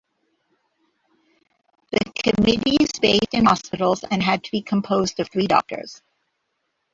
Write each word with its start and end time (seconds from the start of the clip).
The 1.91 1.99
committees 2.23 2.89
were 2.95 3.01
based 3.03 3.33
in 3.35 3.45
hospitals 3.45 4.03
and 4.03 4.23
had 4.23 4.43
to 4.45 4.49
be 4.51 4.63
composed 4.63 5.19
of 5.19 5.29
three 5.29 5.45
doctors. 5.45 6.01